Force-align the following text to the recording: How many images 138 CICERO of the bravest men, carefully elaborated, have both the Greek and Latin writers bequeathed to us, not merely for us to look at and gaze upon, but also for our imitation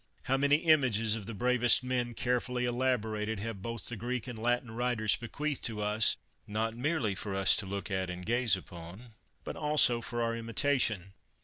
How 0.23 0.35
many 0.35 0.55
images 0.55 1.13
138 1.13 1.13
CICERO 1.13 1.21
of 1.21 1.25
the 1.27 1.39
bravest 1.39 1.83
men, 1.83 2.13
carefully 2.15 2.65
elaborated, 2.65 3.39
have 3.41 3.61
both 3.61 3.85
the 3.85 3.95
Greek 3.95 4.25
and 4.25 4.39
Latin 4.39 4.71
writers 4.71 5.15
bequeathed 5.15 5.63
to 5.65 5.83
us, 5.83 6.17
not 6.47 6.75
merely 6.75 7.13
for 7.13 7.35
us 7.35 7.55
to 7.57 7.67
look 7.67 7.91
at 7.91 8.09
and 8.09 8.25
gaze 8.25 8.57
upon, 8.57 9.13
but 9.43 9.55
also 9.55 10.01
for 10.01 10.23
our 10.23 10.35
imitation 10.35 11.13